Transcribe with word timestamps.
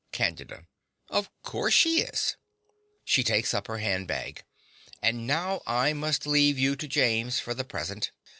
CANDIDA. 0.11 0.65
Of 1.11 1.29
course 1.43 1.75
she 1.75 2.01
is. 2.01 2.35
(She 3.05 3.23
takes 3.23 3.53
up 3.53 3.67
her 3.67 3.77
handbag.) 3.77 4.43
And 4.99 5.27
now 5.27 5.61
I 5.67 5.93
must 5.93 6.25
leave 6.25 6.57
you 6.57 6.75
to 6.75 6.87
James 6.87 7.39
for 7.39 7.53
the 7.53 7.63
present. 7.63 8.09